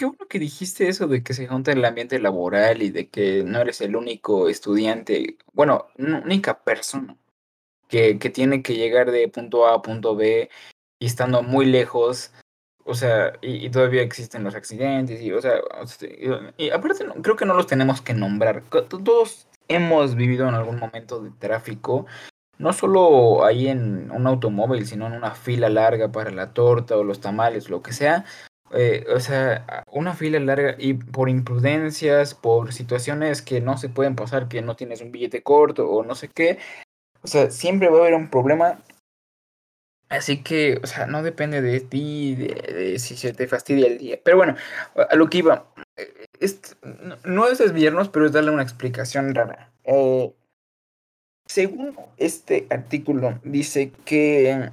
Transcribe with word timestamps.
qué 0.00 0.06
bueno 0.06 0.26
que 0.28 0.38
dijiste 0.38 0.88
eso 0.88 1.08
de 1.08 1.22
que 1.22 1.34
se 1.34 1.46
junta 1.46 1.72
el 1.72 1.84
ambiente 1.84 2.18
laboral 2.18 2.80
y 2.80 2.88
de 2.88 3.10
que 3.10 3.44
no 3.44 3.60
eres 3.60 3.82
el 3.82 3.96
único 3.96 4.48
estudiante, 4.48 5.36
bueno, 5.52 5.88
única 5.98 6.64
persona 6.64 7.18
que, 7.86 8.18
que 8.18 8.30
tiene 8.30 8.62
que 8.62 8.76
llegar 8.76 9.10
de 9.10 9.28
punto 9.28 9.66
A 9.66 9.74
a 9.74 9.82
punto 9.82 10.16
B 10.16 10.48
y 10.98 11.04
estando 11.04 11.42
muy 11.42 11.66
lejos, 11.66 12.32
o 12.84 12.94
sea, 12.94 13.34
y, 13.42 13.68
todavía 13.68 14.00
existen 14.00 14.42
los 14.42 14.54
accidentes, 14.54 15.20
y, 15.20 15.32
o 15.32 15.42
sea, 15.42 15.60
y, 16.56 16.70
aparte 16.70 17.04
creo 17.22 17.36
que 17.36 17.44
no 17.44 17.52
los 17.52 17.66
tenemos 17.66 18.00
que 18.00 18.14
nombrar. 18.14 18.62
Todos 18.70 19.48
hemos 19.68 20.14
vivido 20.14 20.48
en 20.48 20.54
algún 20.54 20.78
momento 20.78 21.20
de 21.20 21.30
tráfico, 21.32 22.06
no 22.56 22.72
solo 22.72 23.44
ahí 23.44 23.68
en 23.68 24.10
un 24.10 24.26
automóvil, 24.26 24.86
sino 24.86 25.08
en 25.08 25.12
una 25.12 25.34
fila 25.34 25.68
larga 25.68 26.10
para 26.10 26.30
la 26.30 26.54
torta 26.54 26.96
o 26.96 27.04
los 27.04 27.20
tamales, 27.20 27.68
lo 27.68 27.82
que 27.82 27.92
sea. 27.92 28.24
Eh, 28.72 29.04
o 29.14 29.20
sea, 29.20 29.84
una 29.90 30.14
fila 30.14 30.38
larga 30.38 30.76
y 30.78 30.94
por 30.94 31.28
imprudencias, 31.28 32.34
por 32.34 32.72
situaciones 32.72 33.42
que 33.42 33.60
no 33.60 33.76
se 33.76 33.88
pueden 33.88 34.14
pasar, 34.14 34.48
que 34.48 34.62
no 34.62 34.76
tienes 34.76 35.00
un 35.00 35.12
billete 35.12 35.42
corto 35.42 35.88
o 35.90 36.04
no 36.04 36.14
sé 36.14 36.28
qué. 36.28 36.58
O 37.22 37.26
sea, 37.26 37.50
siempre 37.50 37.88
va 37.88 37.98
a 37.98 38.00
haber 38.00 38.14
un 38.14 38.30
problema 38.30 38.78
Así 40.10 40.42
que, 40.42 40.80
o 40.82 40.86
sea, 40.88 41.06
no 41.06 41.22
depende 41.22 41.62
de 41.62 41.80
ti, 41.80 42.34
de, 42.34 42.98
si 42.98 43.16
se 43.16 43.32
te 43.32 43.46
fastidia 43.46 43.86
el 43.86 43.96
día. 43.96 44.18
Pero 44.22 44.38
bueno, 44.38 44.56
a 44.96 45.14
lo 45.14 45.30
que 45.30 45.38
iba, 45.38 45.72
eh, 45.96 46.28
no 47.24 47.46
es 47.46 47.58
desviarnos, 47.58 48.08
pero 48.08 48.26
es 48.26 48.32
darle 48.32 48.50
una 48.50 48.64
explicación 48.64 49.32
rara. 49.36 49.72
Eh, 49.84 50.34
según 51.46 51.96
este 52.16 52.66
artículo, 52.70 53.38
dice 53.44 53.92
que 54.04 54.70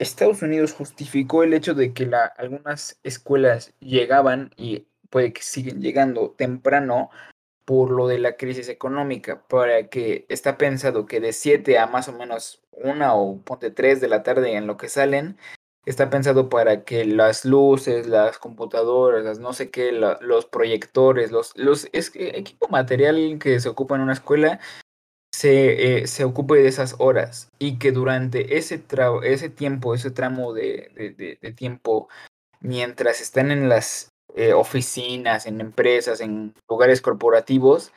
Estados 0.00 0.40
Unidos 0.40 0.72
justificó 0.72 1.42
el 1.42 1.52
hecho 1.52 1.74
de 1.74 1.92
que 1.92 2.06
la, 2.06 2.24
algunas 2.24 2.98
escuelas 3.02 3.74
llegaban 3.80 4.50
y 4.56 4.86
puede 5.10 5.34
que 5.34 5.42
siguen 5.42 5.82
llegando 5.82 6.30
temprano 6.30 7.10
por 7.66 7.90
lo 7.90 8.08
de 8.08 8.18
la 8.18 8.36
crisis 8.36 8.70
económica, 8.70 9.46
para 9.46 9.88
que 9.88 10.24
está 10.30 10.56
pensado 10.56 11.04
que 11.04 11.20
de 11.20 11.34
7 11.34 11.78
a 11.78 11.86
más 11.86 12.08
o 12.08 12.14
menos 12.14 12.62
una 12.72 13.14
o 13.14 13.42
ponte 13.42 13.70
3 13.70 14.00
de 14.00 14.08
la 14.08 14.22
tarde 14.22 14.56
en 14.56 14.66
lo 14.66 14.78
que 14.78 14.88
salen, 14.88 15.36
está 15.84 16.08
pensado 16.08 16.48
para 16.48 16.84
que 16.84 17.04
las 17.04 17.44
luces, 17.44 18.06
las 18.06 18.38
computadoras, 18.38 19.22
las 19.22 19.38
no 19.38 19.52
sé 19.52 19.70
qué, 19.70 19.92
los 19.92 20.46
proyectores, 20.46 21.30
los, 21.30 21.52
los 21.56 21.88
es, 21.92 22.10
equipo 22.14 22.68
material 22.68 23.38
que 23.38 23.60
se 23.60 23.68
ocupa 23.68 23.96
en 23.96 24.00
una 24.00 24.14
escuela 24.14 24.60
se, 25.40 26.02
eh, 26.02 26.06
se 26.06 26.24
ocupe 26.24 26.56
de 26.56 26.68
esas 26.68 26.96
horas 26.98 27.48
y 27.58 27.78
que 27.78 27.92
durante 27.92 28.58
ese, 28.58 28.82
ese 29.22 29.48
tiempo, 29.48 29.94
ese 29.94 30.10
tramo 30.10 30.52
de, 30.52 31.38
de 31.40 31.52
tiempo, 31.52 32.10
mientras 32.60 33.22
están 33.22 33.50
en 33.50 33.70
las 33.70 34.10
eh, 34.36 34.52
oficinas, 34.52 35.46
en 35.46 35.62
empresas, 35.62 36.20
en 36.20 36.54
lugares 36.68 37.00
corporativos, 37.00 37.90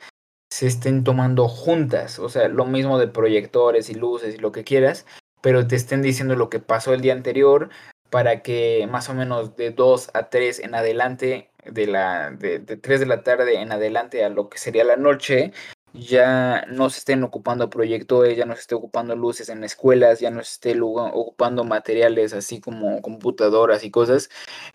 se 0.50 0.66
estén 0.66 1.04
tomando 1.04 1.46
juntas. 1.48 2.18
O 2.18 2.30
sea, 2.30 2.48
lo 2.48 2.64
mismo 2.64 2.98
de 2.98 3.08
proyectores 3.08 3.90
y 3.90 3.94
luces 3.94 4.36
y 4.36 4.38
lo 4.38 4.50
que 4.50 4.64
quieras, 4.64 5.04
pero 5.42 5.66
te 5.66 5.76
estén 5.76 6.00
diciendo 6.00 6.36
lo 6.36 6.48
que 6.48 6.60
pasó 6.60 6.94
el 6.94 7.02
día 7.02 7.12
anterior 7.12 7.68
para 8.08 8.40
que 8.40 8.88
más 8.90 9.10
o 9.10 9.14
menos 9.14 9.54
de 9.56 9.70
2 9.70 10.12
a 10.14 10.30
3 10.30 10.60
en 10.60 10.74
adelante, 10.74 11.50
de, 11.66 11.86
la, 11.88 12.30
de, 12.30 12.58
de 12.58 12.78
3 12.78 13.00
de 13.00 13.06
la 13.06 13.22
tarde 13.22 13.60
en 13.60 13.70
adelante 13.70 14.24
a 14.24 14.30
lo 14.30 14.48
que 14.48 14.56
sería 14.56 14.84
la 14.84 14.96
noche, 14.96 15.52
ya 15.94 16.66
no 16.66 16.90
se 16.90 16.98
estén 16.98 17.22
ocupando 17.22 17.70
proyectores, 17.70 18.36
ya 18.36 18.44
no 18.44 18.54
se 18.54 18.62
esté 18.62 18.74
ocupando 18.74 19.14
luces 19.14 19.48
en 19.48 19.62
escuelas, 19.62 20.20
ya 20.20 20.30
no 20.30 20.42
se 20.42 20.52
esté 20.52 20.80
ocupando 20.80 21.64
materiales 21.64 22.34
así 22.34 22.60
como 22.60 23.00
computadoras 23.00 23.84
y 23.84 23.90
cosas 23.90 24.28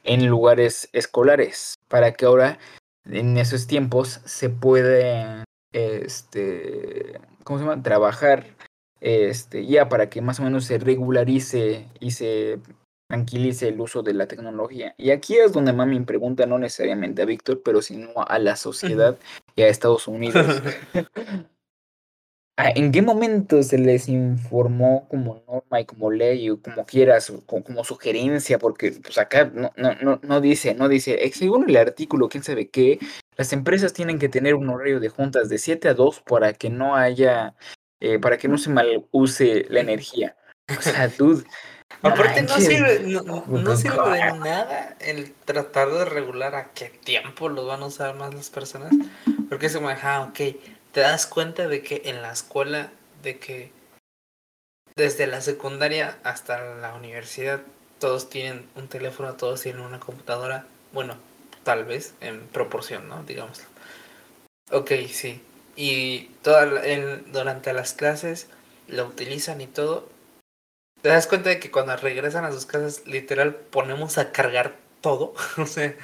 en 0.03 0.27
lugares 0.27 0.89
escolares, 0.93 1.75
para 1.89 2.13
que 2.13 2.25
ahora 2.25 2.57
en 3.05 3.37
esos 3.37 3.67
tiempos 3.67 4.21
se 4.25 4.49
puede 4.49 5.43
este 5.73 7.19
¿cómo 7.43 7.59
se 7.59 7.65
llama? 7.65 7.83
trabajar 7.83 8.55
este 9.01 9.65
ya 9.65 9.89
para 9.89 10.09
que 10.09 10.21
más 10.21 10.39
o 10.39 10.43
menos 10.43 10.65
se 10.65 10.77
regularice 10.77 11.87
y 11.99 12.11
se 12.11 12.59
tranquilice 13.09 13.67
el 13.67 13.81
uso 13.81 14.03
de 14.03 14.13
la 14.13 14.27
tecnología. 14.27 14.93
Y 14.97 15.09
aquí 15.09 15.35
es 15.35 15.51
donde 15.51 15.73
mami 15.73 15.99
pregunta, 16.01 16.45
no 16.45 16.59
necesariamente 16.59 17.23
a 17.23 17.25
Víctor, 17.25 17.61
pero 17.65 17.81
sino 17.81 18.11
a 18.15 18.37
la 18.37 18.55
sociedad 18.55 19.17
y 19.55 19.63
a 19.63 19.67
Estados 19.67 20.07
Unidos. 20.07 20.61
Ah, 22.61 22.73
¿En 22.75 22.91
qué 22.91 23.01
momento 23.01 23.63
se 23.63 23.77
les 23.77 24.09
informó 24.09 25.07
como 25.07 25.41
norma 25.47 25.79
y 25.79 25.85
como 25.85 26.11
ley 26.11 26.49
o 26.49 26.61
como 26.61 26.85
quieras, 26.85 27.31
como, 27.45 27.85
sugerencia? 27.85 28.59
Porque 28.59 28.91
pues 29.01 29.17
acá 29.17 29.45
no, 29.45 29.71
no, 29.77 30.19
no, 30.21 30.41
dice, 30.41 30.75
no 30.75 30.89
dice, 30.89 31.23
eh, 31.25 31.31
según 31.31 31.69
el 31.69 31.77
artículo, 31.77 32.27
quién 32.27 32.43
sabe 32.43 32.67
qué, 32.67 32.99
las 33.37 33.53
empresas 33.53 33.93
tienen 33.93 34.19
que 34.19 34.27
tener 34.27 34.55
un 34.55 34.67
horario 34.67 34.99
de 34.99 35.07
juntas 35.07 35.47
de 35.47 35.57
7 35.57 35.87
a 35.87 35.93
2 35.93 36.19
para 36.23 36.51
que 36.51 36.69
no 36.69 36.97
haya, 36.97 37.55
eh, 38.01 38.19
para 38.19 38.37
que 38.37 38.49
no 38.49 38.57
se 38.57 38.71
mal 38.71 39.07
use 39.11 39.65
la 39.69 39.79
energía. 39.79 40.35
O 40.77 40.81
sea, 40.81 41.07
dude, 41.07 41.45
Aparte 42.01 42.43
no 42.43 42.55
sirve, 42.57 42.99
no, 42.99 43.75
sirve 43.75 44.09
de 44.11 44.33
nada 44.39 44.95
el 44.99 45.33
tratar 45.33 45.89
de 45.89 46.05
regular 46.05 46.55
a 46.55 46.71
qué 46.71 46.89
tiempo 46.89 47.49
los 47.49 47.67
van 47.67 47.81
a 47.83 47.87
usar 47.87 48.15
más 48.15 48.33
las 48.33 48.49
personas. 48.49 48.91
Porque 49.49 49.65
es 49.65 49.75
como, 49.75 49.89
ah, 49.89 50.29
ok, 50.29 50.39
te 50.91 51.01
das 51.01 51.25
cuenta 51.25 51.67
de 51.67 51.81
que 51.81 52.03
en 52.05 52.21
la 52.21 52.31
escuela, 52.31 52.89
de 53.21 53.37
que 53.37 53.71
desde 54.95 55.27
la 55.27 55.41
secundaria 55.41 56.17
hasta 56.23 56.75
la 56.75 56.93
universidad, 56.95 57.61
todos 57.99 58.29
tienen 58.29 58.65
un 58.75 58.87
teléfono, 58.87 59.33
todos 59.33 59.61
tienen 59.61 59.81
una 59.81 59.99
computadora. 59.99 60.65
Bueno, 60.93 61.17
tal 61.63 61.83
vez 61.85 62.13
en 62.21 62.47
proporción, 62.47 63.09
¿no? 63.09 63.23
Digámoslo. 63.23 63.65
Ok, 64.71 64.91
sí. 65.11 65.41
Y 65.75 66.31
toda, 66.43 66.65
durante 67.31 67.73
las 67.73 67.93
clases 67.93 68.47
lo 68.87 69.05
utilizan 69.05 69.61
y 69.61 69.67
todo, 69.67 70.09
te 71.01 71.09
das 71.09 71.27
cuenta 71.27 71.49
de 71.49 71.59
que 71.59 71.71
cuando 71.71 71.95
regresan 71.97 72.45
a 72.45 72.51
sus 72.51 72.65
casas, 72.65 73.03
literal, 73.05 73.55
ponemos 73.55 74.17
a 74.17 74.31
cargar 74.31 74.75
todo. 75.01 75.33
o 75.57 75.65
sea, 75.65 75.95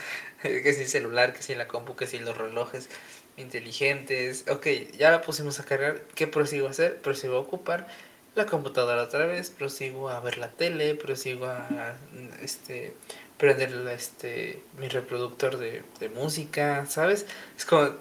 que 0.42 0.74
si 0.74 0.82
el 0.84 0.88
celular, 0.88 1.34
que 1.34 1.44
si 1.44 1.56
la 1.56 1.68
compu, 1.68 1.96
que 1.96 2.08
si 2.08 2.20
los 2.20 2.38
relojes 2.38 2.90
inteligentes. 3.38 4.46
Ok, 4.50 4.68
ya 4.98 5.12
la 5.12 5.22
pusimos 5.22 5.60
a 5.60 5.66
cargar. 5.66 6.02
¿Qué 6.16 6.28
prosigo 6.28 6.68
a 6.68 6.72
hacer? 6.72 7.02
Prosigo 7.02 7.38
a 7.38 7.40
ocupar 7.40 7.88
la 8.36 8.46
computadora 8.46 9.04
otra 9.04 9.26
vez, 9.26 9.50
prosigo 9.50 10.10
a 10.10 10.20
ver 10.20 10.38
la 10.38 10.50
tele, 10.50 10.96
prosigo 10.96 11.46
a 11.46 11.96
este 12.42 12.94
prender 13.38 13.88
este 13.90 14.62
mi 14.78 14.88
reproductor 14.88 15.58
de, 15.58 15.84
de 16.00 16.10
música, 16.10 16.86
¿sabes? 16.86 17.26
Es 17.58 17.66
como 17.66 17.92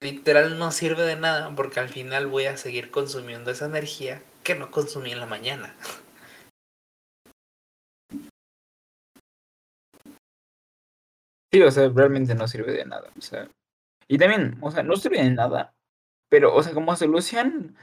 literal 0.00 0.58
no 0.58 0.70
sirve 0.72 1.02
de 1.02 1.16
nada 1.16 1.52
porque 1.56 1.80
al 1.80 1.88
final 1.88 2.26
voy 2.26 2.46
a 2.46 2.56
seguir 2.56 2.90
consumiendo 2.90 3.50
esa 3.50 3.66
energía 3.66 4.22
que 4.44 4.54
no 4.54 4.70
consumí 4.70 5.12
en 5.12 5.20
la 5.20 5.26
mañana. 5.26 5.74
Sí, 11.52 11.62
o 11.62 11.70
sea, 11.70 11.88
realmente 11.88 12.34
no 12.34 12.46
sirve 12.46 12.72
de 12.72 12.84
nada. 12.84 13.10
O 13.16 13.20
sea, 13.20 13.48
y 14.06 14.18
también, 14.18 14.56
o 14.60 14.70
sea, 14.70 14.82
no 14.82 14.96
sirve 14.96 15.22
de 15.22 15.30
nada. 15.30 15.72
Pero, 16.28 16.54
o 16.54 16.62
sea, 16.62 16.74
como 16.74 16.94
solución, 16.96 17.76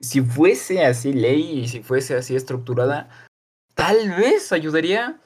si 0.00 0.20
fuese 0.20 0.84
así 0.84 1.12
ley 1.12 1.60
y 1.60 1.68
si 1.68 1.82
fuese 1.82 2.16
así 2.16 2.34
estructurada, 2.34 3.08
tal 3.74 4.10
vez 4.10 4.52
ayudaría. 4.52 5.20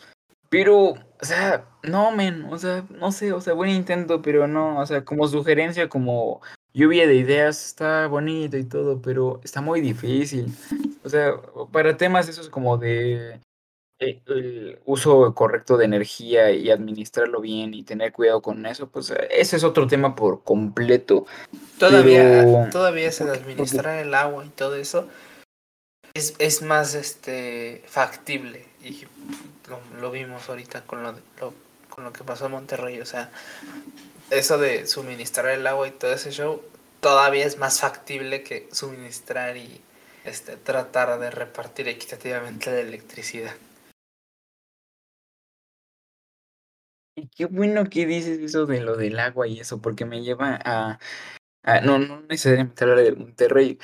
Pero, 0.51 0.91
o 0.91 1.25
sea, 1.25 1.67
no, 1.83 2.11
men, 2.13 2.45
o 2.45 2.59
sea, 2.59 2.85
no 2.91 3.11
sé, 3.11 3.33
o 3.33 3.41
sea, 3.41 3.55
buen 3.55 3.71
intento, 3.71 4.21
pero 4.21 4.47
no, 4.47 4.81
o 4.81 4.87
sea, 4.87 5.03
como 5.05 5.27
sugerencia, 5.27 5.89
como 5.89 6.43
lluvia 6.75 7.07
de 7.07 7.15
ideas, 7.15 7.67
está 7.67 8.07
bonito 8.07 8.59
y 8.59 8.65
todo, 8.65 9.01
pero 9.01 9.41
está 9.45 9.63
muy 9.63 9.81
difícil. 9.81 10.53
O 11.05 11.09
sea, 11.09 11.35
para 11.73 11.97
temas 11.97 12.29
esos 12.29 12.49
como 12.49 12.77
de 12.77 13.41
el 14.03 14.79
uso 14.85 15.35
correcto 15.35 15.77
de 15.77 15.85
energía 15.85 16.51
y 16.51 16.71
administrarlo 16.71 17.41
bien 17.41 17.75
y 17.75 17.83
tener 17.83 18.13
cuidado 18.13 18.43
con 18.43 18.65
eso, 18.67 18.89
pues 18.89 19.11
eh, 19.11 19.29
ese 19.31 19.57
es 19.57 19.65
otro 19.65 19.87
tema 19.87 20.15
por 20.15 20.43
completo. 20.43 21.27
Todavía, 21.79 22.69
todavía 22.71 23.09
es 23.09 23.21
administrar 23.21 23.99
el 23.99 24.15
agua 24.15 24.45
y 24.45 24.51
todo 24.51 24.77
eso 24.77 25.09
es, 26.15 26.35
es 26.39 26.63
más 26.63 26.95
este 26.95 27.83
factible 27.87 28.67
y 28.83 29.07
lo, 30.01 30.11
vimos 30.11 30.49
ahorita 30.49 30.83
con 30.83 31.03
lo, 31.03 31.15
con 31.89 32.05
lo 32.05 32.13
que 32.13 32.25
pasó 32.25 32.47
en 32.47 32.53
Monterrey, 32.53 33.01
o 33.01 33.07
sea, 33.07 33.31
eso 34.31 34.59
de 34.59 34.87
suministrar 34.87 35.49
el 35.49 35.67
agua 35.67 35.89
y 35.89 35.93
todo 35.93 36.13
ese 36.13 36.31
show 36.31 36.63
todavía 37.01 37.47
es 37.47 37.59
más 37.59 37.81
factible 37.81 38.43
que 38.43 38.69
suministrar 38.73 39.57
y 39.57 39.81
este 40.25 40.57
tratar 40.57 41.19
de 41.19 41.31
repartir 41.31 41.89
equitativamente 41.89 42.71
la 42.71 42.81
electricidad. 42.81 43.55
Y 47.15 47.29
qué 47.29 47.47
bueno 47.47 47.89
que 47.91 48.07
dices 48.07 48.39
eso 48.39 48.67
de 48.67 48.81
lo 48.81 48.97
del 48.97 49.19
agua 49.19 49.47
y 49.47 49.61
eso, 49.61 49.81
porque 49.83 50.05
me 50.05 50.23
lleva 50.23 50.59
a, 50.65 50.99
no, 51.83 51.99
no 51.99 52.23
necesariamente 52.23 52.85
hablar 52.85 53.01
de 53.01 53.13
Monterrey, 53.13 53.79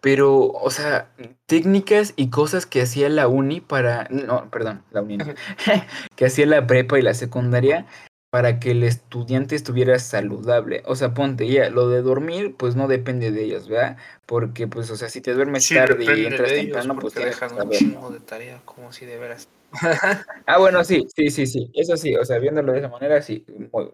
pero, 0.00 0.48
o 0.48 0.70
sea, 0.70 1.10
técnicas 1.46 2.12
y 2.16 2.28
cosas 2.28 2.66
que 2.66 2.82
hacía 2.82 3.08
la 3.08 3.26
uni 3.26 3.62
para, 3.62 4.06
no, 4.10 4.50
perdón, 4.50 4.82
la 4.90 5.00
uni, 5.00 5.16
que 6.16 6.26
hacía 6.26 6.44
la 6.44 6.66
prepa 6.66 6.98
y 6.98 7.02
la 7.02 7.14
secundaria 7.14 7.86
para 8.34 8.58
que 8.58 8.72
el 8.72 8.82
estudiante 8.82 9.54
estuviera 9.54 9.98
saludable. 9.98 10.82
O 10.86 10.96
sea, 10.96 11.14
ponte 11.14 11.48
ya, 11.48 11.70
lo 11.70 11.88
de 11.88 12.02
dormir, 12.02 12.56
pues 12.58 12.74
no 12.74 12.88
depende 12.88 13.30
de 13.30 13.44
ellos, 13.44 13.68
¿verdad? 13.68 13.96
Porque, 14.26 14.66
pues, 14.66 14.90
o 14.90 14.96
sea, 14.96 15.08
si 15.08 15.20
te 15.20 15.32
duermes 15.34 15.68
tarde 15.68 16.04
y 16.04 16.26
entras 16.26 16.50
temprano, 16.50 16.96
pues 16.96 17.14
te 17.14 17.24
dejan 17.24 17.52
un 17.54 17.70
chingo 17.70 18.10
de 18.10 18.20
tarea, 18.20 18.60
como 18.64 18.92
si 18.92 19.06
de 19.06 19.16
veras. 19.18 19.48
ah, 20.46 20.58
bueno, 20.58 20.84
sí, 20.84 21.06
sí, 21.14 21.30
sí, 21.30 21.46
sí, 21.46 21.70
eso 21.74 21.96
sí, 21.96 22.14
o 22.16 22.24
sea, 22.24 22.38
viéndolo 22.38 22.72
de 22.72 22.78
esa 22.78 22.88
manera, 22.88 23.20
sí, 23.22 23.44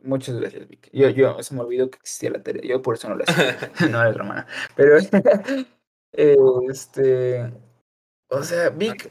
muchas 0.03 0.39
gracias, 0.39 0.69
Vic. 0.69 0.91
Yo, 0.93 1.09
yo, 1.09 1.43
se 1.43 1.55
me 1.55 1.61
olvidó 1.63 1.91
que 1.91 1.99
existía 1.99 2.31
la 2.31 2.43
tarea, 2.43 2.63
yo 2.65 2.83
por 2.83 2.95
eso 2.95 3.09
no 3.09 3.17
la 3.17 3.25
hacía, 3.27 3.71
no 3.91 4.01
era 4.01 4.11
hermana. 4.11 4.47
Pero, 4.77 4.99
este, 6.71 7.53
o 8.29 8.43
sea, 8.43 8.71
Vic, 8.71 9.11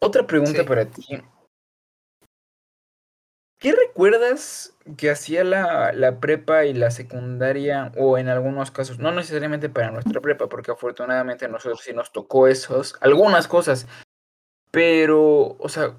otra 0.00 0.26
pregunta 0.26 0.64
para 0.64 0.86
ti. 0.86 1.04
¿Qué 3.58 3.72
recuerdas 3.72 4.74
que 4.96 5.10
hacía 5.10 5.44
la, 5.44 5.92
la, 5.92 6.18
prepa 6.18 6.64
y 6.64 6.72
la 6.72 6.90
secundaria, 6.90 7.92
o 7.98 8.16
en 8.16 8.28
algunos 8.28 8.70
casos, 8.70 8.98
no 8.98 9.12
necesariamente 9.12 9.68
para 9.68 9.90
nuestra 9.90 10.22
prepa, 10.22 10.48
porque 10.48 10.70
afortunadamente 10.70 11.44
a 11.44 11.48
nosotros 11.48 11.82
sí 11.82 11.92
nos 11.92 12.10
tocó 12.10 12.48
esos, 12.48 12.96
algunas 13.02 13.48
cosas, 13.48 13.86
pero, 14.70 15.56
o 15.58 15.68
sea, 15.68 15.96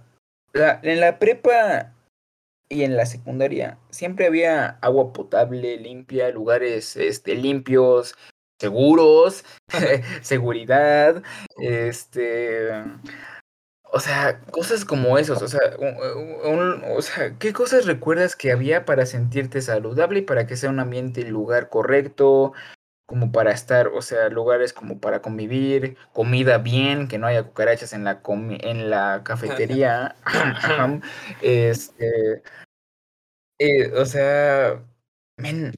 en 0.53 1.00
la 1.00 1.19
prepa 1.19 1.94
y 2.69 2.83
en 2.83 2.95
la 2.95 3.06
secundaria 3.06 3.77
siempre 3.89 4.27
había 4.27 4.77
agua 4.81 5.13
potable, 5.13 5.77
limpia, 5.77 6.29
lugares 6.29 6.95
este, 6.95 7.35
limpios, 7.35 8.15
seguros, 8.59 9.44
seguridad, 10.21 11.23
este 11.59 12.71
o 13.94 14.00
sea, 14.00 14.39
cosas 14.51 14.85
como 14.85 15.17
esos, 15.17 15.41
o 15.41 15.47
sea, 15.50 15.59
o 15.77 17.01
sea, 17.01 17.38
¿qué 17.38 17.51
cosas 17.51 17.85
recuerdas 17.85 18.38
que 18.38 18.51
había 18.51 18.85
para 18.85 19.06
sentirte 19.06 19.62
saludable 19.62 20.19
y 20.19 20.21
para 20.24 20.47
que 20.47 20.56
sea 20.56 20.69
un 20.69 20.79
ambiente 20.79 21.21
y 21.21 21.25
lugar 21.25 21.69
correcto, 21.69 22.53
como 23.12 23.34
para 23.34 23.52
estar, 23.52 23.90
o 23.90 24.02
sea, 24.02 24.30
lugares 24.30 24.72
como 24.72 25.02
para 25.02 25.22
convivir, 25.22 25.98
comida 26.13 26.60
bien, 26.60 27.10
que 27.10 27.18
no 27.18 27.28
haya 27.28 27.44
cucarachas 27.44 27.92
en 27.92 28.06
la 28.06 28.22
en 28.25 28.90
la 28.90 29.22
cafetería, 29.25 30.16
este, 31.42 32.42
eh, 33.60 33.92
o 33.92 34.06
sea, 34.06 34.81
men, 35.36 35.74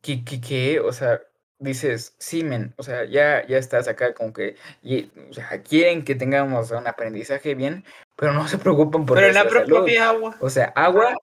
¿qué, 0.00 0.24
qué, 0.24 0.40
qué? 0.40 0.80
O 0.80 0.94
sea, 0.94 1.20
dices, 1.58 2.16
sí, 2.18 2.42
men, 2.42 2.72
o 2.78 2.82
sea, 2.82 3.04
ya, 3.04 3.46
ya 3.46 3.58
estás 3.58 3.86
acá 3.86 4.14
como 4.14 4.32
que, 4.32 4.56
y, 4.82 5.12
o 5.28 5.34
sea, 5.34 5.62
quieren 5.62 6.04
que 6.04 6.14
tengamos 6.14 6.70
un 6.70 6.86
aprendizaje 6.86 7.54
bien, 7.54 7.84
pero 8.16 8.32
no 8.32 8.48
se 8.48 8.56
preocupan 8.56 9.04
por 9.04 9.18
Pero 9.18 9.28
en 9.28 9.34
la 9.34 9.46
propia 9.46 10.08
agua. 10.08 10.38
O 10.40 10.48
sea, 10.48 10.72
agua, 10.74 11.18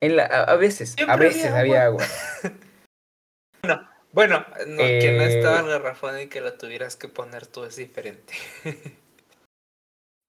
en 0.00 0.16
la, 0.16 0.24
a, 0.24 0.56
veces, 0.56 0.96
a 1.06 1.16
veces 1.16 1.52
había 1.52 1.84
agua. 1.84 2.06
bueno, 4.14 4.46
no, 4.68 4.76
que 4.78 5.12
no 5.16 5.22
estaba 5.24 5.58
el 5.58 5.66
garrafón 5.66 6.20
y 6.20 6.28
que 6.28 6.40
lo 6.40 6.54
tuvieras 6.54 6.94
que 6.94 7.08
poner 7.08 7.48
tú 7.48 7.64
es 7.64 7.74
diferente. 7.74 8.32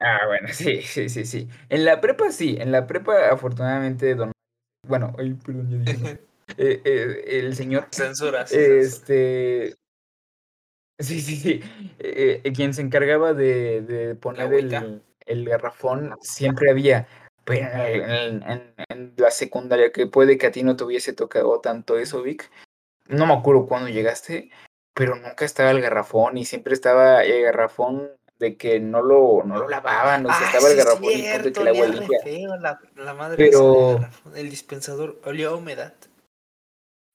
ah, 0.02 0.22
bueno, 0.26 0.48
sí, 0.52 0.82
sí, 0.82 1.08
sí, 1.08 1.24
sí. 1.24 1.48
En 1.70 1.86
la 1.86 2.02
prepa 2.02 2.32
sí, 2.32 2.58
en 2.60 2.72
la 2.72 2.88
prepa 2.88 3.30
afortunadamente, 3.30 4.16
don... 4.16 4.32
bueno, 4.88 5.16
ay, 5.20 5.36
perdón, 5.36 5.70
ya 5.70 5.92
dije 5.92 6.20
eh, 6.58 6.82
eh, 6.84 7.24
el 7.28 7.56
señor. 7.56 7.88
Censura. 7.92 8.42
este. 8.50 9.76
Sí, 10.98 11.22
sí, 11.22 11.36
sí. 11.36 11.62
Eh, 12.00 12.42
quien 12.56 12.74
se 12.74 12.82
encargaba 12.82 13.36
de, 13.36 13.82
de 13.82 14.16
poner 14.16 14.52
el, 14.52 15.04
el, 15.28 15.46
garrafón 15.46 16.16
siempre 16.22 16.72
había. 16.72 17.08
Pero 17.44 17.68
en, 17.68 18.44
en, 18.90 19.14
la 19.18 19.30
secundaria, 19.30 19.92
que 19.92 20.08
puede 20.08 20.40
que 20.40 20.48
a 20.48 20.52
ti 20.52 20.64
no 20.64 20.76
te 20.76 20.86
hubiese 20.86 21.14
tocado 21.14 21.60
tanto 21.60 22.00
eso, 22.00 22.24
Vic. 22.24 22.50
No 23.08 23.26
me 23.26 23.34
acuerdo 23.34 23.68
cuándo 23.68 23.90
llegaste, 23.90 24.50
pero 24.94 25.16
nunca 25.16 25.46
estaba 25.46 25.72
el 25.72 25.82
garrafón 25.82 26.38
y 26.38 26.46
siempre 26.46 26.74
estaba 26.74 27.24
el 27.24 27.44
garrafón 27.44 28.10
de 28.40 28.58
que 28.58 28.80
no 28.80 29.02
lo, 29.02 29.44
no 29.46 29.58
lo 29.58 29.70
lavaban, 29.70 30.26
o 30.26 30.34
sea, 30.34 30.48
estaba 30.48 30.70
el 30.70 30.78
garrafón 30.78 31.04
de 31.04 31.54
que 31.54 31.64
la 31.64 31.70
agua 31.70 32.58
La, 32.60 32.80
la 32.96 33.14
madre 33.14 33.38
pero... 33.38 34.00
el 34.36 34.50
dispensador 34.50 35.20
olía 35.24 35.48
a 35.48 35.56
humedad 35.56 35.94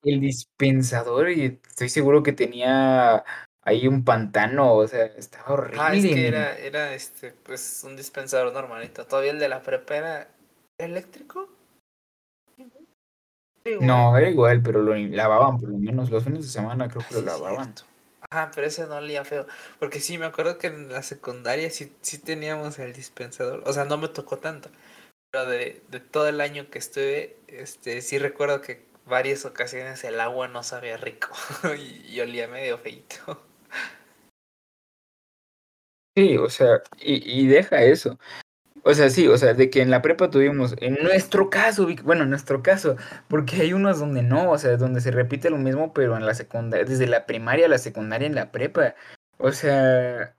el 0.02 0.20
dispensador 0.20 1.31
y 1.31 1.60
estoy 1.69 1.88
seguro 1.88 2.22
que 2.22 2.32
tenía 2.32 3.25
ahí 3.62 3.87
un 3.87 4.04
pantano, 4.04 4.75
o 4.75 4.87
sea, 4.87 5.04
estaba 5.04 5.54
horrible. 5.54 5.81
Ah, 5.81 5.94
es 5.94 6.04
que 6.04 6.28
era, 6.28 6.58
era 6.58 6.94
este, 6.94 7.32
pues 7.32 7.82
un 7.84 7.96
dispensador 7.96 8.52
normalito. 8.52 9.06
Todavía 9.06 9.32
el 9.32 9.38
de 9.38 9.48
la 9.48 9.62
prepa 9.62 9.96
era 9.96 10.28
eléctrico. 10.78 11.48
No, 13.80 14.16
era 14.16 14.30
igual, 14.30 14.62
pero 14.62 14.82
lo 14.82 14.94
lavaban 14.94 15.58
por 15.58 15.68
lo 15.68 15.78
menos 15.78 16.10
los 16.10 16.24
fines 16.24 16.42
de 16.42 16.48
semana, 16.48 16.88
creo 16.88 17.04
que 17.08 17.14
lo 17.14 17.22
lavaban. 17.22 17.74
Ajá, 18.30 18.50
pero 18.54 18.66
ese 18.66 18.86
no 18.86 18.96
olía 18.96 19.24
feo. 19.24 19.46
Porque 19.78 20.00
sí, 20.00 20.18
me 20.18 20.26
acuerdo 20.26 20.58
que 20.58 20.68
en 20.68 20.92
la 20.92 21.02
secundaria 21.02 21.70
sí, 21.70 21.92
sí 22.00 22.18
teníamos 22.18 22.78
el 22.78 22.92
dispensador. 22.92 23.62
O 23.66 23.72
sea, 23.72 23.84
no 23.84 23.98
me 23.98 24.08
tocó 24.08 24.38
tanto. 24.38 24.70
Pero 25.30 25.46
de, 25.46 25.82
de 25.88 26.00
todo 26.00 26.28
el 26.28 26.40
año 26.40 26.70
que 26.70 26.78
estuve, 26.78 27.36
este, 27.48 28.02
sí 28.02 28.18
recuerdo 28.18 28.60
que 28.60 28.90
varias 29.10 29.44
ocasiones 29.44 30.02
el 30.04 30.20
agua 30.20 30.48
no 30.48 30.62
sabía 30.62 30.96
rico 30.96 31.30
y, 32.08 32.18
olía 32.20 32.48
medio 32.48 32.78
feito. 32.78 33.42
Sí, 36.16 36.36
o 36.36 36.48
sea, 36.48 36.82
y, 36.98 37.46
deja 37.46 37.82
eso. 37.82 38.18
O 38.82 38.94
sea, 38.94 39.10
sí, 39.10 39.28
o 39.28 39.36
sea, 39.36 39.54
de 39.54 39.68
que 39.68 39.82
en 39.82 39.90
la 39.90 40.00
prepa 40.02 40.30
tuvimos, 40.30 40.74
en 40.78 40.94
nuestro 41.02 41.50
caso, 41.50 41.86
bueno, 42.02 42.24
en 42.24 42.30
nuestro 42.30 42.62
caso, 42.62 42.96
porque 43.28 43.56
hay 43.56 43.72
unos 43.72 43.98
donde 43.98 44.22
no, 44.22 44.50
o 44.50 44.58
sea, 44.58 44.76
donde 44.76 45.00
se 45.00 45.10
repite 45.10 45.50
lo 45.50 45.58
mismo, 45.58 45.92
pero 45.92 46.16
en 46.16 46.24
la 46.24 46.34
secundaria, 46.34 46.86
desde 46.86 47.06
la 47.06 47.26
primaria 47.26 47.66
a 47.66 47.68
la 47.68 47.78
secundaria 47.78 48.26
en 48.26 48.34
la 48.34 48.50
prepa. 48.50 48.94
O 49.38 49.52
sea, 49.52 50.34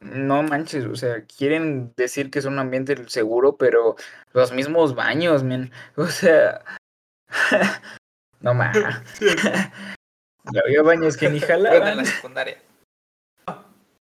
no 0.00 0.42
manches, 0.42 0.86
o 0.86 0.96
sea, 0.96 1.24
quieren 1.26 1.92
decir 1.96 2.30
que 2.30 2.38
es 2.38 2.44
un 2.44 2.58
ambiente 2.58 2.96
seguro, 3.08 3.56
pero 3.56 3.96
los 4.32 4.52
mismos 4.52 4.94
baños, 4.94 5.44
men. 5.44 5.70
O 5.96 6.06
sea, 6.06 6.62
no 8.40 8.54
más. 8.54 8.76
Había 10.64 10.82
baños 10.82 11.16
que 11.16 11.30
ni 11.30 11.38
jalaban. 11.38 11.88
en 11.88 11.96
la 11.98 12.04
secundaria. 12.04 12.58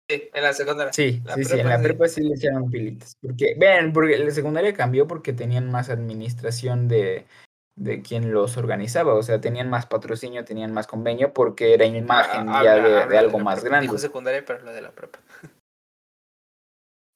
Sí, 0.08 0.30
en 0.32 0.42
la 0.42 0.52
secundaria. 0.54 0.92
Sí, 0.92 1.22
sí, 1.34 1.44
sí, 1.44 1.60
en 1.60 1.68
la 1.68 1.82
prepa 1.82 2.08
sí 2.08 2.22
le 2.22 2.34
echaban 2.34 2.70
pilitas. 2.70 3.14
Porque, 3.20 3.54
vean, 3.58 3.92
porque 3.92 4.16
la 4.16 4.30
secundaria 4.30 4.72
cambió 4.72 5.06
porque 5.06 5.34
tenían 5.34 5.70
más 5.70 5.90
administración 5.90 6.88
de, 6.88 7.26
de 7.76 8.00
quien 8.00 8.32
los 8.32 8.56
organizaba. 8.56 9.12
O 9.14 9.22
sea, 9.22 9.42
tenían 9.42 9.68
más 9.68 9.84
patrocinio, 9.84 10.46
tenían 10.46 10.72
más 10.72 10.86
convenio 10.86 11.34
porque 11.34 11.74
era 11.74 11.84
imagen 11.84 12.48
ah, 12.48 12.64
ya 12.64 13.06
de, 13.06 13.18
algo 13.18 13.38
más 13.38 13.62
grande. 13.62 13.82
Dijo 13.82 13.98
secundaria, 13.98 14.42
pero 14.46 14.64
lo 14.64 14.72
de 14.72 14.80
la 14.80 14.92
prepa. 14.92 15.18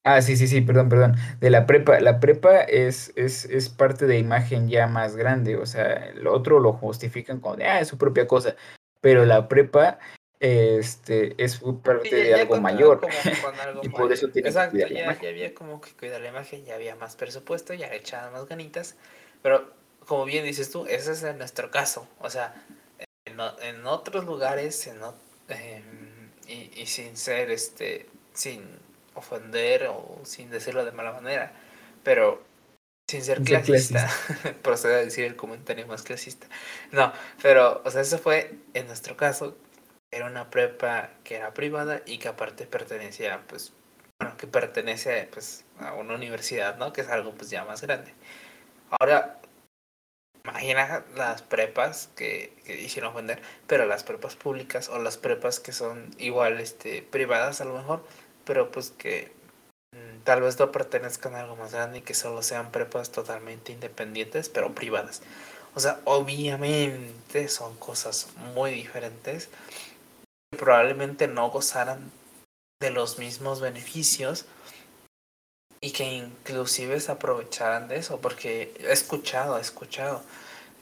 Ah, 0.05 0.21
sí, 0.21 0.35
sí, 0.35 0.47
sí, 0.47 0.61
perdón, 0.61 0.89
perdón. 0.89 1.15
De 1.39 1.49
la 1.49 1.65
prepa. 1.65 1.99
La 1.99 2.19
prepa 2.19 2.59
es, 2.59 3.11
es, 3.15 3.45
es 3.45 3.69
parte 3.69 4.05
de 4.05 4.19
imagen 4.19 4.69
ya 4.69 4.85
más 4.85 5.15
grande. 5.15 5.55
O 5.55 5.65
sea, 5.65 6.09
el 6.09 6.27
otro 6.27 6.59
lo 6.59 6.73
justifican 6.73 7.39
como 7.39 7.55
de, 7.55 7.65
ah, 7.65 7.79
es 7.79 7.87
su 7.87 7.97
propia 7.97 8.27
cosa. 8.27 8.55
Pero 9.01 9.25
la 9.25 9.47
prepa 9.47 9.97
este, 10.43 11.41
es 11.41 11.61
parte 11.81 12.13
de 12.13 12.33
algo 12.35 12.59
mayor. 12.59 12.99
y 13.81 13.87
por 13.87 14.11
eso 14.11 14.27
tiene 14.27 14.49
Exacto, 14.49 14.75
que 14.75 14.93
ya, 14.93 15.17
ya, 15.17 15.29
había 15.29 15.53
como 15.53 15.79
que 15.79 15.91
cuidar 15.93 16.19
la 16.19 16.27
imagen, 16.27 16.65
ya 16.65 16.75
había 16.75 16.97
más 16.97 17.15
presupuesto, 17.15 17.73
ya 17.73 17.93
echaban 17.93 18.33
más 18.33 18.45
ganitas. 18.45 18.95
Pero, 19.41 19.71
como 20.05 20.25
bien 20.25 20.43
dices 20.43 20.69
tú, 20.69 20.85
ese 20.85 21.13
es 21.13 21.23
nuestro 21.37 21.71
caso. 21.71 22.09
O 22.19 22.29
sea, 22.29 22.53
en, 23.23 23.37
en 23.61 23.87
otros 23.87 24.25
lugares, 24.25 24.85
en, 24.87 24.97
em, 25.47 26.29
y, 26.45 26.81
y 26.81 26.87
sin 26.87 27.15
ser, 27.15 27.49
este, 27.49 28.09
sin 28.33 28.63
ofender 29.13 29.87
o 29.87 30.19
sin 30.25 30.49
decirlo 30.49 30.83
de 30.83 30.91
mala 30.91 31.13
manera, 31.13 31.53
pero 32.03 32.43
sin 33.09 33.23
ser 33.23 33.43
clasista, 33.43 34.09
procede 34.61 34.95
a 34.95 34.97
decir 35.05 35.23
el 35.23 35.37
comentario 35.37 35.87
más 35.87 36.03
clasista. 36.03 36.47
No, 36.91 37.13
pero, 37.41 37.81
o 37.85 37.91
sea, 37.91 38.01
eso 38.01 38.17
fue 38.17 38.57
en 38.73 38.87
nuestro 38.87 39.15
caso, 39.15 39.55
era 40.15 40.27
una 40.27 40.49
prepa 40.49 41.09
que 41.23 41.35
era 41.35 41.53
privada 41.53 42.01
y 42.05 42.17
que 42.19 42.27
aparte 42.29 42.65
pertenecía, 42.67 43.41
pues, 43.47 43.73
bueno, 44.19 44.37
que 44.37 44.47
pertenece, 44.47 45.27
pues, 45.31 45.65
a 45.79 45.93
una 45.93 46.15
universidad, 46.15 46.77
¿no? 46.77 46.93
Que 46.93 47.01
es 47.01 47.09
algo, 47.09 47.33
pues, 47.33 47.49
ya 47.49 47.65
más 47.65 47.81
grande. 47.81 48.13
Ahora, 48.99 49.39
imagina 50.45 51.03
las 51.15 51.41
prepas 51.41 52.09
que, 52.15 52.53
hicieron 52.67 53.15
vender, 53.15 53.41
pero 53.67 53.85
las 53.85 54.03
prepas 54.03 54.35
públicas 54.35 54.89
o 54.89 54.99
las 54.99 55.17
prepas 55.17 55.59
que 55.59 55.71
son 55.71 56.13
igual, 56.17 56.59
este, 56.59 57.01
privadas 57.01 57.61
a 57.61 57.65
lo 57.65 57.73
mejor, 57.75 58.05
pero 58.45 58.71
pues 58.71 58.91
que 58.91 59.31
mm, 59.93 60.23
tal 60.23 60.41
vez 60.41 60.59
no 60.59 60.71
pertenezcan 60.71 61.35
a 61.35 61.41
algo 61.41 61.55
más 61.55 61.73
grande 61.73 61.99
y 61.99 62.01
que 62.01 62.13
solo 62.13 62.41
sean 62.43 62.71
prepas 62.71 63.11
totalmente 63.11 63.71
independientes, 63.71 64.49
pero 64.49 64.75
privadas. 64.75 65.21
O 65.75 65.79
sea, 65.79 65.99
obviamente 66.05 67.47
son 67.47 67.75
cosas 67.77 68.27
muy 68.53 68.71
diferentes. 68.71 69.49
Probablemente 70.63 71.27
no 71.27 71.49
gozaran 71.49 72.09
de 72.81 72.89
los 72.89 73.19
mismos 73.19 73.59
beneficios 73.59 74.45
y 75.81 75.91
que 75.91 76.05
inclusive 76.05 77.01
se 77.01 77.11
aprovecharan 77.11 77.89
de 77.89 77.97
eso, 77.97 78.21
porque 78.21 78.73
he 78.79 78.93
escuchado, 78.93 79.57
he 79.57 79.61
escuchado 79.61 80.23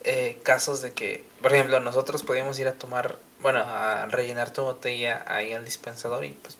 eh, 0.03 0.39
casos 0.43 0.83
de 0.83 0.93
que, 0.93 1.25
por 1.41 1.51
ejemplo, 1.51 1.79
nosotros 1.79 2.21
podíamos 2.21 2.59
ir 2.59 2.67
a 2.67 2.75
tomar, 2.75 3.17
bueno, 3.39 3.61
a 3.65 4.05
rellenar 4.05 4.53
tu 4.53 4.61
botella 4.61 5.25
ahí 5.25 5.51
al 5.53 5.65
dispensador 5.65 6.25
y 6.25 6.33
pues 6.33 6.59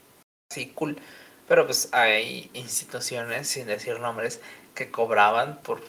sí, 0.52 0.72
cool, 0.74 1.00
pero 1.48 1.68
pues 1.68 1.90
hay 1.92 2.50
instituciones, 2.56 3.48
sin 3.48 3.68
decir 3.68 4.00
nombres, 4.00 4.42
que 4.74 4.90
cobraban 4.90 5.62
por 5.62 5.80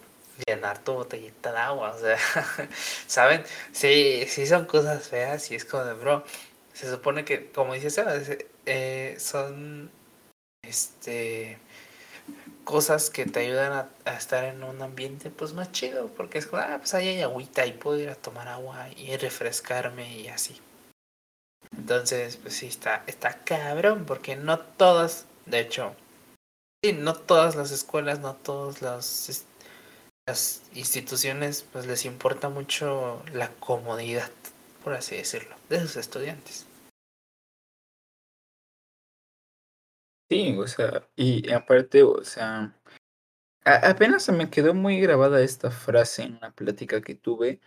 llenar 0.46 0.84
tu 0.84 0.92
botellita 0.92 1.50
de 1.50 1.58
agua, 1.58 1.92
o 1.92 1.98
sea, 1.98 2.18
¿saben? 3.06 3.42
Sí, 3.72 4.26
sí 4.28 4.46
son 4.46 4.66
cosas 4.66 5.08
feas 5.08 5.50
y 5.50 5.54
es 5.54 5.64
como 5.64 5.84
de, 5.84 5.94
bro, 5.94 6.24
se 6.82 6.90
supone 6.90 7.24
que, 7.24 7.50
como 7.52 7.74
dices, 7.74 8.00
eh, 8.66 9.16
son, 9.20 9.88
este, 10.62 11.58
cosas 12.64 13.08
que 13.08 13.24
te 13.24 13.40
ayudan 13.40 13.88
a, 14.04 14.16
estar 14.16 14.44
en 14.44 14.64
un 14.64 14.82
ambiente 14.82 15.30
pues 15.30 15.52
más 15.52 15.70
chido, 15.70 16.08
porque 16.08 16.38
es 16.38 16.46
como, 16.46 16.62
ah, 16.62 16.78
pues 16.78 16.92
ahí 16.94 17.06
hay 17.06 17.22
agüita 17.22 17.66
y 17.66 17.72
puedo 17.72 18.00
ir 18.00 18.08
a 18.08 18.16
tomar 18.16 18.48
agua 18.48 18.88
y 18.96 19.16
refrescarme 19.16 20.18
y 20.18 20.26
así. 20.26 20.60
Entonces, 21.76 22.36
pues 22.36 22.54
sí, 22.54 22.66
está, 22.66 23.04
está 23.06 23.38
cabrón, 23.44 24.04
porque 24.04 24.34
no 24.34 24.58
todas, 24.58 25.26
de 25.46 25.60
hecho, 25.60 25.94
sí, 26.84 26.94
no 26.94 27.14
todas 27.14 27.54
las 27.54 27.70
escuelas, 27.70 28.18
no 28.18 28.34
todas 28.34 28.82
las, 28.82 29.46
las 30.26 30.62
instituciones, 30.74 31.64
pues 31.72 31.86
les 31.86 32.04
importa 32.06 32.48
mucho 32.48 33.22
la 33.32 33.50
comodidad, 33.52 34.30
por 34.82 34.94
así 34.94 35.16
decirlo, 35.16 35.54
de 35.68 35.80
sus 35.80 35.96
estudiantes. 35.96 36.66
Sí, 40.32 40.56
o 40.58 40.66
sea, 40.66 41.06
y 41.14 41.52
aparte, 41.52 42.02
o 42.04 42.24
sea, 42.24 42.74
apenas 43.64 44.22
se 44.22 44.32
me 44.32 44.48
quedó 44.48 44.72
muy 44.72 44.98
grabada 44.98 45.42
esta 45.42 45.70
frase 45.70 46.22
en 46.22 46.36
una 46.36 46.52
plática 46.52 47.02
que 47.02 47.14
tuve 47.14 47.60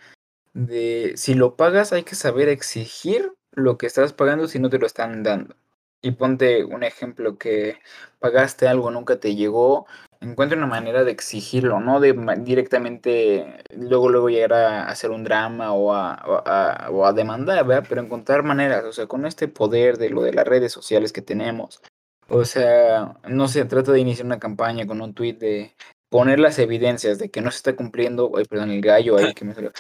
de 0.54 1.14
si 1.18 1.36
lo 1.36 1.58
pagas 1.58 1.94
hay 1.94 2.04
que 2.04 2.16
saber 2.16 2.50
exigir 2.50 3.34
lo 3.52 3.78
que 3.78 3.88
estás 3.88 4.14
pagando 4.14 4.48
si 4.48 4.60
no 4.60 4.70
te 4.72 4.80
lo 4.80 4.88
están 4.88 5.24
dando. 5.24 5.56
Y 6.02 6.14
ponte 6.14 6.66
un 6.66 6.84
ejemplo 6.84 7.38
que 7.38 7.78
pagaste 8.20 8.68
algo, 8.68 8.92
nunca 8.92 9.20
te 9.20 9.36
llegó, 9.36 9.88
encuentra 10.22 10.58
una 10.58 10.68
manera 10.68 11.04
de 11.04 11.12
exigirlo, 11.12 11.80
no 11.82 12.00
de 12.00 12.14
directamente 12.40 13.64
luego 13.78 14.10
luego 14.10 14.30
llegar 14.30 14.54
a 14.54 14.88
hacer 14.90 15.12
un 15.12 15.24
drama 15.24 15.74
o 15.74 15.94
a, 15.94 16.90
o 16.92 17.06
a 17.06 17.14
demandar, 17.14 17.66
¿verdad? 17.68 17.86
Pero 17.90 18.02
encontrar 18.02 18.44
maneras, 18.44 18.86
o 18.86 18.94
sea, 18.94 19.08
con 19.08 19.28
este 19.28 19.48
poder 19.48 19.98
de 20.00 20.10
lo 20.10 20.24
de 20.24 20.34
las 20.34 20.48
redes 20.48 20.72
sociales 20.74 21.14
que 21.14 21.22
tenemos, 21.22 21.82
o 22.30 22.46
sea, 22.46 23.16
no 23.28 23.48
se 23.48 23.66
trata 23.66 23.92
de 23.92 24.00
iniciar 24.00 24.26
una 24.26 24.40
campaña 24.40 24.88
con 24.88 25.02
un 25.02 25.14
tweet 25.14 25.34
de 25.34 25.76
poner 26.10 26.40
las 26.40 26.60
evidencias 26.60 27.20
de 27.20 27.30
que 27.30 27.42
no 27.42 27.52
se 27.52 27.58
está 27.58 27.76
cumpliendo, 27.76 28.32
ay, 28.38 28.46
perdón, 28.46 28.72
el 28.72 28.82
gallo 28.82 29.18
ahí 29.18 29.34
que 29.34 29.46
me 29.46 29.54
salió. 29.54 29.72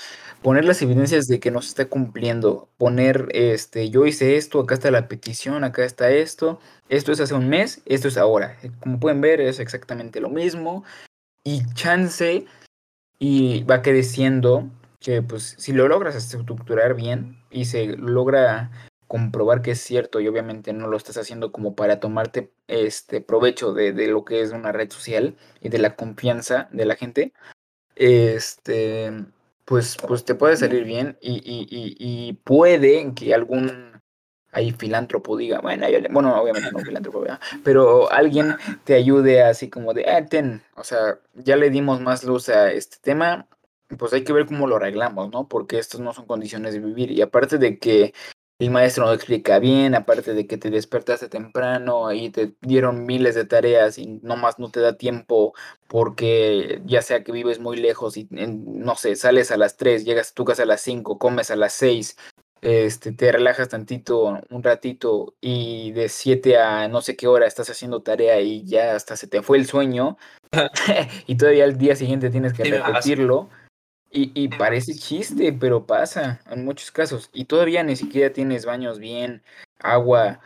Poner 0.42 0.66
las 0.66 0.82
evidencias 0.82 1.28
de 1.28 1.40
que 1.40 1.50
no 1.50 1.62
se 1.62 1.70
está 1.70 1.86
cumpliendo, 1.86 2.70
poner 2.78 3.30
este, 3.32 3.90
yo 3.90 4.06
hice 4.06 4.36
esto, 4.36 4.60
acá 4.60 4.76
está 4.76 4.92
la 4.92 5.08
petición, 5.08 5.64
acá 5.64 5.86
está 5.86 6.12
esto, 6.12 6.60
esto 6.90 7.12
es 7.12 7.20
hace 7.20 7.34
un 7.34 7.48
mes, 7.50 7.82
esto 7.86 8.10
es 8.10 8.18
ahora. 8.18 8.58
Como 8.82 9.00
pueden 9.00 9.22
ver, 9.22 9.40
es 9.42 9.60
exactamente 9.60 10.20
lo 10.20 10.30
mismo. 10.30 10.84
Y 11.44 11.64
chance 11.74 12.46
y 13.18 13.64
va 13.64 13.82
creciendo 13.82 14.70
que 15.00 15.22
pues 15.22 15.56
si 15.58 15.72
lo 15.72 15.88
logras 15.88 16.16
estructurar 16.16 16.96
bien 16.96 17.38
y 17.50 17.66
se 17.66 17.96
logra 17.98 18.72
comprobar 19.16 19.62
que 19.62 19.72
es 19.72 19.80
cierto 19.80 20.20
y 20.20 20.28
obviamente 20.28 20.74
no 20.74 20.88
lo 20.88 20.98
estás 20.98 21.16
haciendo 21.16 21.54
como 21.54 21.74
para 21.74 22.02
tomarte 22.02 22.52
este 22.68 23.22
provecho 23.22 23.72
de, 23.72 23.94
de, 23.94 24.08
lo 24.08 24.26
que 24.26 24.42
es 24.42 24.52
una 24.52 24.74
red 24.74 24.92
social 24.92 25.38
y 25.62 25.70
de 25.70 25.78
la 25.78 25.96
confianza 25.96 26.68
de 26.74 26.84
la 26.84 26.98
gente, 26.98 27.32
este, 27.96 29.14
pues, 29.64 29.96
pues 30.06 30.26
te 30.26 30.36
puede 30.36 30.58
salir 30.58 30.84
bien 30.84 31.18
y, 31.22 31.36
y, 31.36 31.66
y, 31.98 32.34
puede 32.44 33.14
que 33.16 33.34
algún 33.34 34.02
ahí 34.52 34.72
filántropo 34.72 35.38
diga, 35.38 35.62
bueno, 35.62 35.88
bueno, 36.12 36.42
obviamente 36.42 36.72
no 36.74 36.80
filántropo, 36.80 37.24
pero 37.64 38.12
alguien 38.12 38.58
te 38.84 38.96
ayude 38.96 39.44
así 39.44 39.70
como 39.70 39.94
de, 39.94 40.10
ah, 40.10 40.26
ten, 40.26 40.62
o 40.76 40.84
sea, 40.84 41.20
ya 41.36 41.56
le 41.56 41.70
dimos 41.70 42.02
más 42.02 42.26
luz 42.26 42.50
a 42.50 42.70
este 42.70 42.98
tema, 43.02 43.48
pues 43.98 44.12
hay 44.12 44.26
que 44.26 44.34
ver 44.34 44.46
cómo 44.46 44.68
lo 44.68 44.76
arreglamos, 44.76 45.32
¿no? 45.32 45.48
Porque 45.48 45.80
estos 45.80 46.02
no 46.02 46.12
son 46.12 46.26
condiciones 46.26 46.74
de 46.74 46.82
vivir. 46.82 47.12
Y 47.12 47.22
aparte 47.22 47.58
de 47.58 47.80
que 47.80 48.14
el 48.60 48.72
maestro 48.72 49.06
no 49.06 49.14
explica 49.14 49.60
bien, 49.60 49.96
aparte 49.96 50.34
de 50.34 50.48
que 50.48 50.58
te 50.58 50.70
despertaste 50.70 51.28
temprano 51.28 52.14
y 52.14 52.30
te 52.30 52.54
dieron 52.62 53.06
miles 53.06 53.36
de 53.36 53.46
tareas 53.46 53.98
y 53.98 54.20
nomás 54.24 54.60
no 54.60 54.72
te 54.72 54.80
da 54.80 54.96
tiempo 54.98 55.54
porque 55.88 56.82
ya 56.86 57.02
sea 57.02 57.24
que 57.24 57.34
vives 57.34 57.60
muy 57.60 57.76
lejos 57.76 58.16
y 58.16 58.28
no 58.32 58.96
sé, 58.96 59.16
sales 59.18 59.52
a 59.52 59.58
las 59.58 59.76
3, 59.76 60.06
llegas 60.06 60.32
a 60.32 60.34
tu 60.36 60.46
casa 60.46 60.64
a 60.64 60.68
las 60.68 60.82
5, 60.82 61.20
comes 61.20 61.52
a 61.52 61.58
las 61.58 61.74
6, 61.74 62.18
este, 62.62 63.12
te 63.12 63.32
relajas 63.32 63.70
tantito, 63.70 64.40
un 64.50 64.64
ratito 64.64 65.36
y 65.42 65.92
de 65.92 66.08
7 66.08 66.58
a 66.58 66.88
no 66.88 67.02
sé 67.02 67.18
qué 67.18 67.28
hora 67.28 67.48
estás 67.48 67.70
haciendo 67.70 68.04
tarea 68.04 68.40
y 68.40 68.64
ya 68.64 68.96
hasta 68.96 69.18
se 69.18 69.28
te 69.28 69.42
fue 69.42 69.58
el 69.58 69.66
sueño 69.66 70.18
y 71.28 71.36
todavía 71.36 71.66
al 71.66 71.78
día 71.78 71.96
siguiente 71.96 72.30
tienes 72.30 72.54
que 72.54 72.64
repetirlo. 72.64 73.50
Y, 74.18 74.32
y 74.34 74.48
parece 74.48 74.96
chiste, 74.96 75.52
pero 75.52 75.86
pasa 75.86 76.40
en 76.50 76.64
muchos 76.64 76.90
casos. 76.90 77.30
Y 77.34 77.46
todavía 77.46 77.84
ni 77.84 77.98
siquiera 77.98 78.32
tienes 78.32 78.66
baños 78.66 78.98
bien, 78.98 79.44
agua, 79.80 80.40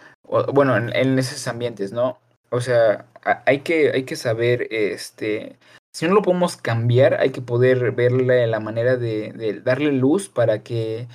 bueno, 0.54 0.76
en, 0.76 1.20
esos 1.20 1.48
ambientes, 1.48 1.92
¿no? 1.92 2.18
O 2.50 2.62
sea, 2.62 3.06
hay 3.46 3.60
que, 3.60 3.92
hay 3.92 4.06
que 4.06 4.16
saber, 4.16 4.68
este, 4.72 5.60
si 5.94 6.08
no 6.08 6.16
lo 6.16 6.24
podemos 6.24 6.58
cambiar, 6.58 7.20
hay 7.22 7.30
que 7.30 7.42
poder 7.42 7.92
verle 7.92 8.48
la 8.48 8.60
manera 8.60 8.98
de, 8.98 9.34
de 9.34 9.62
darle 9.62 9.92
luz 9.92 10.30
para 10.30 10.64
que 10.64 11.08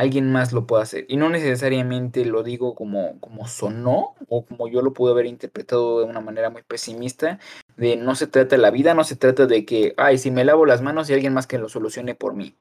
alguien 0.00 0.32
más 0.32 0.52
lo 0.52 0.66
pueda 0.66 0.82
hacer. 0.82 1.04
Y 1.08 1.16
no 1.16 1.28
necesariamente 1.28 2.24
lo 2.24 2.42
digo 2.42 2.74
como, 2.74 3.20
como 3.20 3.46
sonó 3.46 4.14
o 4.28 4.44
como 4.46 4.66
yo 4.66 4.82
lo 4.82 4.92
pude 4.94 5.12
haber 5.12 5.26
interpretado 5.26 6.00
de 6.00 6.06
una 6.06 6.20
manera 6.20 6.50
muy 6.50 6.62
pesimista, 6.62 7.38
de 7.80 7.96
no 7.96 8.14
se 8.14 8.26
trata 8.26 8.56
de 8.56 8.62
la 8.62 8.70
vida, 8.70 8.92
no 8.92 9.04
se 9.04 9.16
trata 9.16 9.46
de 9.46 9.64
que, 9.64 9.94
ay, 9.96 10.18
si 10.18 10.30
me 10.30 10.44
lavo 10.44 10.66
las 10.66 10.82
manos 10.82 11.08
y 11.08 11.14
alguien 11.14 11.32
más 11.32 11.46
que 11.46 11.56
lo 11.56 11.70
solucione 11.70 12.14
por 12.14 12.34
mí. 12.34 12.54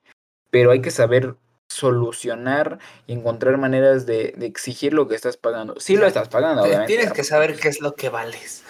Pero 0.50 0.72
hay 0.72 0.82
que 0.82 0.92
saber 0.92 1.36
solucionar 1.68 2.80
y 3.06 3.14
encontrar 3.14 3.58
maneras 3.58 4.06
de, 4.06 4.34
exigir 4.40 4.94
lo 4.94 5.10
que 5.10 5.16
estás 5.16 5.36
pagando. 5.36 5.76
Sí 5.78 5.98
lo 5.98 6.08
estás 6.08 6.30
pagando, 6.30 6.64
obviamente. 6.64 6.96
Tienes 6.96 7.12
que 7.12 7.26
saber 7.26 7.60
qué 7.60 7.68
es 7.68 7.82
lo 7.82 7.96
que 7.96 8.08
vales. 8.08 8.64